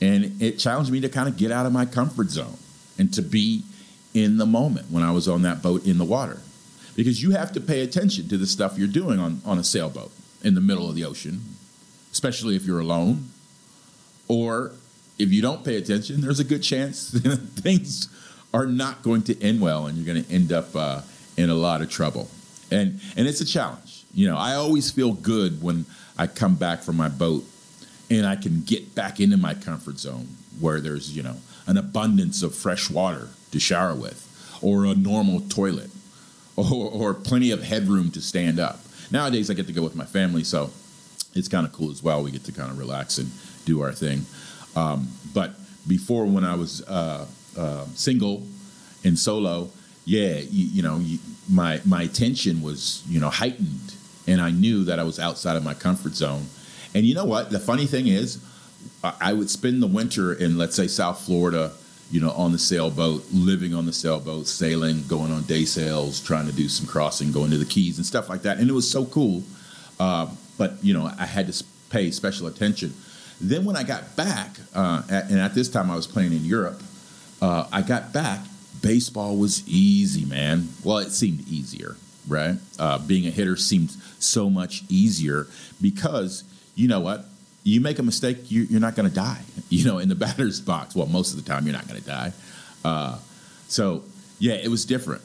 and 0.01 0.41
it 0.41 0.57
challenged 0.57 0.91
me 0.91 1.01
to 1.01 1.09
kind 1.09 1.27
of 1.27 1.37
get 1.37 1.51
out 1.51 1.65
of 1.65 1.71
my 1.71 1.85
comfort 1.85 2.29
zone 2.29 2.57
and 2.97 3.13
to 3.13 3.21
be 3.21 3.63
in 4.13 4.37
the 4.37 4.45
moment 4.45 4.91
when 4.91 5.03
I 5.03 5.11
was 5.11 5.27
on 5.27 5.41
that 5.43 5.61
boat 5.61 5.85
in 5.85 5.97
the 5.97 6.05
water, 6.05 6.39
because 6.95 7.21
you 7.21 7.31
have 7.31 7.51
to 7.53 7.61
pay 7.61 7.81
attention 7.81 8.27
to 8.29 8.37
the 8.37 8.47
stuff 8.47 8.77
you're 8.77 8.87
doing 8.87 9.19
on 9.19 9.41
on 9.45 9.57
a 9.57 9.63
sailboat 9.63 10.11
in 10.43 10.55
the 10.55 10.61
middle 10.61 10.89
of 10.89 10.95
the 10.95 11.05
ocean 11.05 11.41
especially 12.13 12.55
if 12.55 12.63
you're 12.65 12.79
alone. 12.79 13.29
Or 14.29 14.71
if 15.19 15.33
you 15.33 15.41
don't 15.41 15.65
pay 15.65 15.75
attention, 15.75 16.21
there's 16.21 16.39
a 16.39 16.45
good 16.45 16.63
chance 16.63 17.09
things 17.59 18.07
are 18.53 18.67
not 18.67 19.01
going 19.01 19.23
to 19.23 19.43
end 19.43 19.59
well 19.59 19.87
and 19.87 19.97
you're 19.97 20.05
going 20.05 20.23
to 20.23 20.31
end 20.31 20.53
up 20.53 20.73
uh, 20.75 21.01
in 21.35 21.49
a 21.49 21.55
lot 21.55 21.81
of 21.81 21.89
trouble. 21.89 22.29
And, 22.71 23.01
and 23.17 23.27
it's 23.27 23.41
a 23.41 23.45
challenge. 23.45 24.05
You 24.13 24.29
know, 24.29 24.37
I 24.37 24.53
always 24.53 24.91
feel 24.91 25.13
good 25.13 25.61
when 25.61 25.85
I 26.17 26.27
come 26.27 26.55
back 26.55 26.83
from 26.83 26.95
my 26.95 27.09
boat 27.09 27.43
and 28.09 28.25
I 28.25 28.35
can 28.35 28.61
get 28.61 28.93
back 28.93 29.19
into 29.19 29.37
my 29.37 29.55
comfort 29.55 29.97
zone 29.97 30.27
where 30.59 30.79
there's, 30.79 31.15
you 31.15 31.23
know, 31.23 31.37
an 31.65 31.77
abundance 31.77 32.43
of 32.43 32.53
fresh 32.53 32.91
water 32.91 33.29
to 33.53 33.59
shower 33.59 33.95
with 33.95 34.29
or 34.61 34.85
a 34.85 34.95
normal 34.95 35.41
toilet 35.41 35.89
or, 36.55 36.91
or 36.91 37.13
plenty 37.13 37.51
of 37.51 37.63
headroom 37.63 38.11
to 38.11 38.21
stand 38.21 38.59
up. 38.59 38.79
Nowadays, 39.11 39.49
I 39.49 39.53
get 39.53 39.67
to 39.67 39.73
go 39.73 39.83
with 39.83 39.95
my 39.95 40.05
family, 40.05 40.43
so 40.43 40.71
it's 41.33 41.47
kind 41.47 41.65
of 41.65 41.73
cool 41.73 41.91
as 41.91 42.03
well. 42.03 42.23
We 42.23 42.31
get 42.31 42.43
to 42.45 42.51
kind 42.51 42.69
of 42.69 42.77
relax 42.77 43.17
and 43.17 43.31
do 43.65 43.81
our 43.81 43.91
thing. 43.91 44.25
Um, 44.75 45.07
but 45.33 45.55
before, 45.87 46.25
when 46.25 46.43
I 46.43 46.55
was 46.55 46.81
uh, 46.87 47.25
uh, 47.57 47.85
single 47.93 48.43
and 49.03 49.17
solo, 49.17 49.69
yeah, 50.05 50.37
you, 50.37 50.65
you 50.65 50.83
know, 50.83 50.97
you, 50.97 51.19
my 51.49 51.81
my 51.85 52.03
attention 52.03 52.61
was 52.61 53.03
you 53.07 53.19
know 53.19 53.29
heightened, 53.29 53.93
and 54.27 54.41
I 54.41 54.51
knew 54.51 54.83
that 54.85 54.99
I 54.99 55.03
was 55.03 55.19
outside 55.19 55.55
of 55.55 55.63
my 55.63 55.73
comfort 55.73 56.13
zone. 56.13 56.47
And 56.95 57.05
you 57.05 57.15
know 57.15 57.25
what? 57.25 57.49
The 57.49 57.59
funny 57.59 57.85
thing 57.85 58.07
is, 58.07 58.39
I 59.03 59.33
would 59.33 59.49
spend 59.49 59.81
the 59.81 59.87
winter 59.87 60.33
in, 60.33 60.57
let's 60.57 60.75
say, 60.75 60.87
South 60.87 61.21
Florida, 61.25 61.73
you 62.11 62.19
know, 62.21 62.31
on 62.31 62.51
the 62.51 62.59
sailboat, 62.59 63.25
living 63.31 63.73
on 63.73 63.85
the 63.85 63.93
sailboat, 63.93 64.47
sailing, 64.47 65.05
going 65.07 65.31
on 65.31 65.43
day 65.43 65.65
sails, 65.65 66.19
trying 66.21 66.45
to 66.45 66.53
do 66.53 66.69
some 66.69 66.85
crossing, 66.85 67.31
going 67.31 67.51
to 67.51 67.57
the 67.57 67.65
Keys 67.65 67.97
and 67.97 68.05
stuff 68.05 68.29
like 68.29 68.43
that. 68.43 68.59
And 68.59 68.69
it 68.69 68.73
was 68.73 68.89
so 68.89 69.05
cool. 69.05 69.43
Uh, 69.99 70.27
but 70.57 70.83
you 70.83 70.93
know 70.93 71.09
I 71.19 71.25
had 71.25 71.51
to 71.51 71.63
pay 71.89 72.11
special 72.11 72.47
attention. 72.47 72.93
Then 73.41 73.65
when 73.65 73.75
I 73.75 73.83
got 73.83 74.15
back, 74.15 74.57
uh, 74.73 75.03
at, 75.09 75.29
and 75.29 75.39
at 75.39 75.53
this 75.53 75.69
time 75.69 75.91
I 75.91 75.95
was 75.95 76.07
playing 76.07 76.33
in 76.33 76.45
Europe, 76.45 76.81
uh, 77.41 77.67
I 77.71 77.81
got 77.81 78.13
back. 78.13 78.39
Baseball 78.81 79.37
was 79.37 79.67
easy, 79.67 80.25
man. 80.25 80.69
Well, 80.83 80.97
it 80.97 81.11
seemed 81.11 81.47
easier, 81.47 81.95
right? 82.27 82.57
Uh, 82.77 82.99
being 82.99 83.27
a 83.27 83.29
hitter 83.29 83.55
seemed 83.55 83.91
so 84.19 84.49
much 84.49 84.83
easier 84.89 85.47
because 85.81 86.43
you 86.75 86.87
know 86.87 86.99
what? 86.99 87.25
You 87.63 87.79
make 87.81 87.99
a 87.99 88.03
mistake, 88.03 88.51
you, 88.51 88.77
are 88.77 88.79
not 88.79 88.95
going 88.95 89.09
to 89.09 89.15
die. 89.15 89.41
You 89.69 89.85
know, 89.85 89.97
in 89.97 90.07
the 90.07 90.13
batter's 90.13 90.61
box. 90.61 90.95
Well, 90.95 91.07
most 91.07 91.33
of 91.33 91.43
the 91.43 91.49
time 91.49 91.65
you're 91.65 91.73
not 91.73 91.87
going 91.87 91.99
to 91.99 92.05
die. 92.05 92.31
Uh, 92.85 93.17
so 93.67 94.03
yeah, 94.37 94.53
it 94.53 94.67
was 94.67 94.85
different 94.85 95.23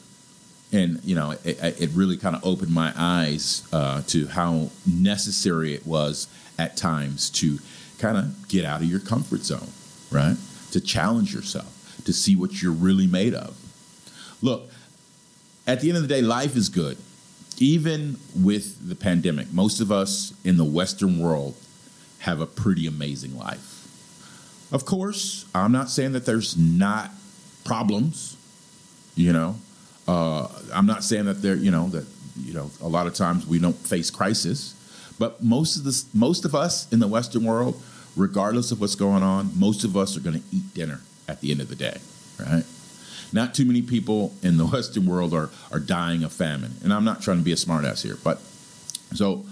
and 0.71 0.99
you 1.03 1.15
know 1.15 1.31
it, 1.43 1.57
it 1.63 1.89
really 1.93 2.17
kind 2.17 2.35
of 2.35 2.45
opened 2.45 2.73
my 2.73 2.93
eyes 2.95 3.67
uh, 3.73 4.01
to 4.03 4.27
how 4.27 4.69
necessary 4.85 5.73
it 5.73 5.85
was 5.85 6.27
at 6.57 6.77
times 6.77 7.29
to 7.29 7.59
kind 7.97 8.17
of 8.17 8.47
get 8.47 8.65
out 8.65 8.81
of 8.81 8.87
your 8.87 8.99
comfort 8.99 9.41
zone 9.41 9.69
right 10.11 10.37
to 10.71 10.79
challenge 10.79 11.33
yourself 11.33 12.01
to 12.05 12.13
see 12.13 12.35
what 12.35 12.61
you're 12.61 12.71
really 12.71 13.07
made 13.07 13.33
of 13.33 13.57
look 14.41 14.69
at 15.67 15.81
the 15.81 15.89
end 15.89 15.97
of 15.97 16.03
the 16.03 16.09
day 16.09 16.21
life 16.21 16.55
is 16.55 16.69
good 16.69 16.97
even 17.57 18.17
with 18.35 18.87
the 18.87 18.95
pandemic 18.95 19.51
most 19.51 19.81
of 19.81 19.91
us 19.91 20.33
in 20.43 20.57
the 20.57 20.65
western 20.65 21.19
world 21.19 21.55
have 22.19 22.41
a 22.41 22.45
pretty 22.45 22.87
amazing 22.87 23.37
life 23.37 23.87
of 24.71 24.85
course 24.85 25.45
i'm 25.55 25.71
not 25.71 25.89
saying 25.89 26.11
that 26.13 26.25
there's 26.25 26.57
not 26.57 27.11
problems 27.63 28.37
you 29.15 29.33
know 29.33 29.55
uh, 30.09 30.47
I'm 30.73 30.87
not 30.87 31.03
saying 31.03 31.25
that 31.25 31.43
there, 31.43 31.55
you 31.55 31.69
know, 31.69 31.87
that 31.89 32.05
you 32.35 32.53
know, 32.53 32.71
a 32.81 32.87
lot 32.87 33.05
of 33.05 33.13
times 33.13 33.45
we 33.45 33.59
don't 33.59 33.75
face 33.75 34.09
crisis, 34.09 34.73
but 35.19 35.43
most 35.43 35.77
of 35.77 35.83
this, 35.83 36.11
most 36.15 36.45
of 36.45 36.55
us 36.55 36.91
in 36.91 36.99
the 36.99 37.07
Western 37.07 37.43
world, 37.43 37.79
regardless 38.15 38.71
of 38.71 38.81
what's 38.81 38.95
going 38.95 39.21
on, 39.21 39.51
most 39.59 39.83
of 39.83 39.95
us 39.95 40.17
are 40.17 40.19
going 40.19 40.41
to 40.41 40.45
eat 40.51 40.73
dinner 40.73 41.01
at 41.27 41.41
the 41.41 41.51
end 41.51 41.61
of 41.61 41.69
the 41.69 41.75
day, 41.75 41.99
right? 42.39 42.63
Not 43.31 43.53
too 43.53 43.65
many 43.65 43.83
people 43.83 44.33
in 44.41 44.57
the 44.57 44.65
Western 44.73 45.05
world 45.05 45.31
are 45.31 45.51
are 45.71 45.79
dying 45.79 46.23
of 46.23 46.33
famine, 46.33 46.77
and 46.83 46.91
I'm 46.91 47.05
not 47.05 47.21
trying 47.21 47.37
to 47.37 47.43
be 47.43 47.51
a 47.51 47.55
smartass 47.55 48.01
here, 48.01 48.17
but 48.23 48.41
so 49.13 49.45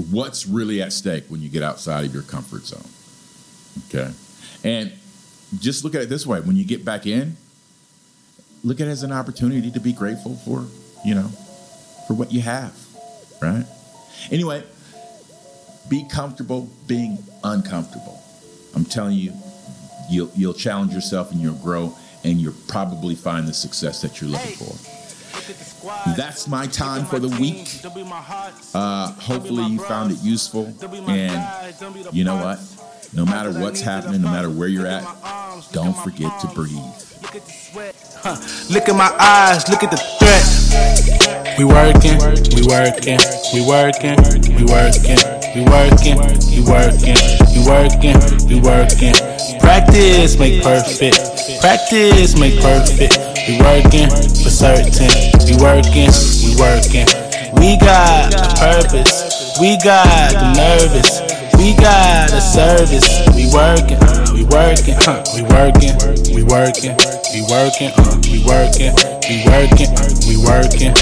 what's 0.00 0.46
really 0.46 0.82
at 0.82 0.92
stake 0.92 1.24
when 1.28 1.40
you 1.40 1.48
get 1.48 1.62
outside 1.62 2.04
of 2.04 2.14
your 2.14 2.22
comfort 2.22 2.64
zone? 2.66 2.88
Okay, 3.88 4.12
and 4.64 4.92
just 5.58 5.84
look 5.84 5.94
at 5.94 6.02
it 6.02 6.08
this 6.08 6.26
way: 6.26 6.40
when 6.40 6.56
you 6.56 6.64
get 6.64 6.84
back 6.84 7.06
in, 7.06 7.36
look 8.62 8.80
at 8.80 8.88
it 8.88 8.90
as 8.90 9.02
an 9.02 9.12
opportunity 9.12 9.70
to 9.70 9.80
be 9.80 9.92
grateful 9.92 10.36
for, 10.36 10.66
you 11.04 11.14
know, 11.14 11.28
for 12.06 12.14
what 12.14 12.32
you 12.32 12.40
have, 12.40 12.74
right? 13.40 13.64
Anyway, 14.30 14.62
be 15.88 16.06
comfortable 16.08 16.68
being 16.86 17.18
uncomfortable. 17.42 18.22
I'm 18.74 18.84
telling 18.84 19.16
you, 19.16 19.32
you'll 20.10 20.30
you'll 20.34 20.54
challenge 20.54 20.92
yourself 20.92 21.32
and 21.32 21.40
you'll 21.40 21.54
grow 21.54 21.96
and 22.24 22.40
you'll 22.40 22.54
probably 22.68 23.14
find 23.14 23.48
the 23.48 23.54
success 23.54 24.02
that 24.02 24.20
you're 24.20 24.30
looking 24.30 24.56
for. 24.56 24.99
That's 26.16 26.46
my 26.48 26.66
time 26.66 27.04
for 27.06 27.18
the 27.18 27.28
week. 27.28 27.68
Uh, 28.74 29.12
hopefully, 29.12 29.64
you 29.66 29.78
found 29.80 30.12
it 30.12 30.18
useful. 30.22 30.72
And 31.08 31.74
you 32.12 32.24
know 32.24 32.36
what? 32.36 32.58
No 33.12 33.24
matter 33.24 33.50
what's 33.52 33.80
happening, 33.80 34.22
no 34.22 34.30
matter 34.30 34.48
where 34.50 34.68
you're 34.68 34.86
at, 34.86 35.02
don't 35.72 35.96
forget 35.96 36.40
to 36.40 36.46
breathe. 36.48 36.78
Huh. 38.22 38.36
Look 38.70 38.88
at 38.88 38.94
my 38.94 39.10
eyes, 39.18 39.68
look 39.68 39.82
at 39.82 39.90
the 39.90 39.96
threat. 39.96 41.58
We 41.58 41.64
working, 41.64 42.18
we 42.54 42.62
working, 42.66 43.18
we 43.52 43.60
working, 43.66 44.16
we 44.62 44.64
working, 44.64 45.18
we 45.54 45.64
working, 45.64 46.16
we 46.54 46.60
working, 46.62 47.16
we 47.52 47.60
working, 47.66 48.18
we 48.48 48.60
working. 48.60 49.39
Practice 49.70 50.36
make 50.36 50.64
perfect, 50.64 51.14
practice 51.60 52.36
make 52.36 52.58
perfect. 52.58 53.14
We 53.46 53.54
working 53.62 54.10
for 54.42 54.50
certain, 54.50 55.06
we 55.46 55.54
working, 55.62 56.10
we 56.42 56.58
working. 56.58 57.06
We 57.54 57.78
got 57.78 58.34
a 58.34 58.50
purpose, 58.58 59.54
we 59.62 59.78
got 59.78 60.34
the 60.34 60.58
nervous. 60.58 61.22
We 61.54 61.76
got 61.76 62.32
a 62.32 62.40
service, 62.40 63.06
we 63.30 63.46
working, 63.54 64.02
we 64.34 64.42
working, 64.50 64.98
we 65.38 65.46
working, 65.46 65.94
we 66.34 66.42
working. 66.42 66.98
we 67.30 67.46
working, 67.46 67.94
we 68.26 68.42
working, 68.42 68.90
we 69.30 69.38
working, 69.46 69.90
we 70.26 70.34
working. 70.42 70.92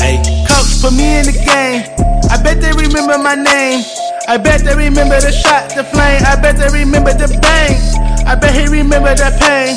Hey, 0.00 0.16
coach, 0.48 0.80
put 0.80 0.96
me 0.96 1.20
in 1.20 1.28
the 1.28 1.36
game. 1.44 1.84
I 2.32 2.40
bet 2.42 2.62
they 2.62 2.72
remember 2.72 3.18
my 3.18 3.34
name. 3.34 3.84
I 4.26 4.38
bet 4.38 4.64
they 4.64 4.74
remember 4.74 5.20
the 5.20 5.30
shot, 5.30 5.68
the 5.76 5.84
flame. 5.84 6.22
I 6.24 6.40
bet 6.40 6.56
they 6.56 6.72
remember 6.72 7.12
the 7.12 7.28
bang. 7.42 8.13
I 8.26 8.34
bet 8.34 8.54
he 8.54 8.66
remember 8.66 9.14
that 9.14 9.40
pain. 9.40 9.76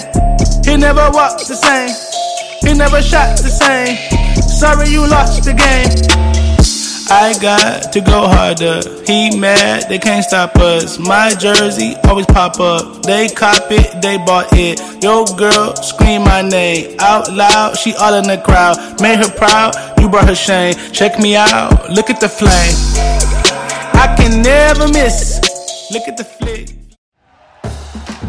He 0.64 0.78
never 0.78 1.10
walked 1.12 1.48
the 1.48 1.56
same. 1.56 1.94
He 2.62 2.78
never 2.78 3.02
shot 3.02 3.38
the 3.38 3.50
same. 3.50 3.96
Sorry 4.42 4.90
you 4.90 5.08
lost 5.08 5.44
the 5.44 5.54
game. 5.54 6.08
I 7.10 7.38
got 7.40 7.94
to 7.94 8.02
go 8.02 8.28
harder. 8.28 8.82
He 9.06 9.38
mad, 9.40 9.88
they 9.88 9.98
can't 9.98 10.26
stop 10.26 10.58
us. 10.58 11.00
My 11.00 11.30
jersey 11.36 11.96
always 12.04 12.26
pop 12.26 12.60
up. 12.60 13.04
They 13.04 13.30
cop 13.30 13.72
it, 13.72 14.02
they 14.02 14.18
bought 14.18 14.50
it. 14.52 14.82
Yo, 15.02 15.24
girl, 15.38 15.76
scream 15.76 16.24
my 16.24 16.42
name 16.42 16.98
out 17.00 17.32
loud. 17.32 17.78
She 17.78 17.94
all 17.96 18.14
in 18.16 18.28
the 18.28 18.38
crowd. 18.38 18.78
Made 19.02 19.20
her 19.20 19.32
proud, 19.38 19.74
you 20.02 20.10
brought 20.10 20.28
her 20.28 20.36
shame. 20.36 20.76
Check 20.92 21.18
me 21.20 21.38
out, 21.38 21.90
look 21.90 22.10
at 22.10 22.20
the 22.20 22.30
flame. 22.30 22.76
I 23.94 24.14
can 24.18 24.42
never 24.42 24.88
miss. 24.90 25.40
Look 25.92 26.08
at 26.10 26.18
the 26.18 26.26
flick. 26.26 26.77